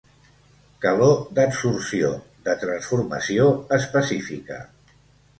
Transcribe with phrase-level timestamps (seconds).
[0.85, 2.09] Calor d'adsorció,
[2.47, 3.45] de transformació,
[3.79, 4.57] específica.